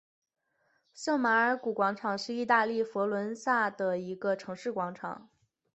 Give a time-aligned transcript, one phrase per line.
[0.95, 5.29] 圣马尔谷广场是意大利佛罗伦萨的一个城市广场。